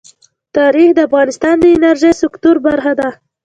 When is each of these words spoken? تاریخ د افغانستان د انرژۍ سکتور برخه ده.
تاریخ 0.57 0.89
د 0.95 0.99
افغانستان 1.07 1.55
د 1.59 1.63
انرژۍ 1.75 2.13
سکتور 2.23 2.55
برخه 2.67 2.93
ده. 2.99 3.09